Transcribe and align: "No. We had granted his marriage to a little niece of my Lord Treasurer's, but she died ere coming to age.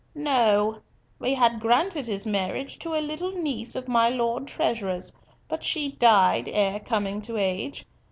"No. 0.15 0.79
We 1.19 1.35
had 1.35 1.59
granted 1.59 2.07
his 2.07 2.25
marriage 2.25 2.79
to 2.79 2.95
a 2.95 3.05
little 3.05 3.33
niece 3.33 3.75
of 3.75 3.87
my 3.87 4.09
Lord 4.09 4.47
Treasurer's, 4.47 5.13
but 5.47 5.61
she 5.63 5.91
died 5.91 6.49
ere 6.51 6.79
coming 6.79 7.21
to 7.21 7.37
age. 7.37 7.85